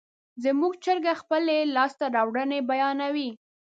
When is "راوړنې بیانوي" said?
2.15-3.29